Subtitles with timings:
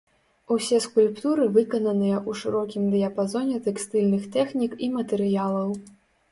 [0.53, 5.81] Усе скульптуры выкананыя ў шырокім дыяпазоне тэкстыльных тэхнік і матэрыялаў.